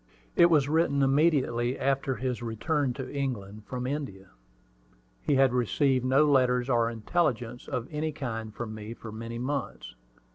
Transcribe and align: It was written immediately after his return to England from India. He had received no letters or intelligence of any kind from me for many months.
It 0.35 0.47
was 0.47 0.67
written 0.67 1.03
immediately 1.03 1.77
after 1.77 2.15
his 2.15 2.41
return 2.41 2.91
to 2.93 3.13
England 3.13 3.65
from 3.67 3.85
India. 3.85 4.31
He 5.21 5.35
had 5.35 5.53
received 5.53 6.03
no 6.05 6.25
letters 6.25 6.71
or 6.71 6.89
intelligence 6.89 7.67
of 7.67 7.87
any 7.91 8.11
kind 8.11 8.51
from 8.51 8.73
me 8.73 8.95
for 8.95 9.11
many 9.11 9.37
months. 9.37 9.93